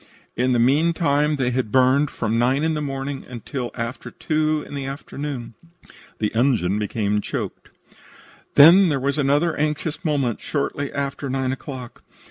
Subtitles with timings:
[0.35, 4.63] In the meantime they had burned from nine o'clock in the morning until after two
[4.67, 5.53] in the afternoon.
[6.17, 7.69] THE ENGINE BECAME CHOKED
[8.55, 12.01] "Then there was another anxious moment shortly after nine o'clock.